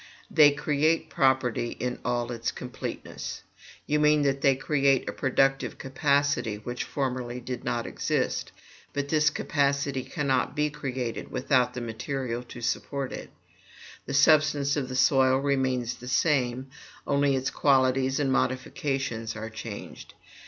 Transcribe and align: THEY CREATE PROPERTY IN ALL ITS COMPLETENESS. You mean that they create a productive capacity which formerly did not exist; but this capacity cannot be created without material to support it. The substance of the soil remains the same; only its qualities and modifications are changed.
THEY 0.31 0.49
CREATE 0.49 1.11
PROPERTY 1.11 1.77
IN 1.79 1.99
ALL 2.03 2.31
ITS 2.31 2.51
COMPLETENESS. 2.51 3.43
You 3.85 3.99
mean 3.99 4.23
that 4.23 4.41
they 4.41 4.55
create 4.55 5.07
a 5.07 5.13
productive 5.13 5.77
capacity 5.77 6.55
which 6.55 6.85
formerly 6.85 7.39
did 7.39 7.63
not 7.63 7.85
exist; 7.85 8.51
but 8.93 9.09
this 9.09 9.29
capacity 9.29 10.03
cannot 10.03 10.55
be 10.55 10.71
created 10.71 11.29
without 11.29 11.75
material 11.75 12.41
to 12.41 12.61
support 12.61 13.11
it. 13.13 13.29
The 14.07 14.15
substance 14.15 14.75
of 14.75 14.89
the 14.89 14.95
soil 14.95 15.37
remains 15.37 15.93
the 15.93 16.07
same; 16.07 16.71
only 17.05 17.35
its 17.35 17.51
qualities 17.51 18.19
and 18.19 18.31
modifications 18.31 19.35
are 19.35 19.51
changed. 19.51 20.15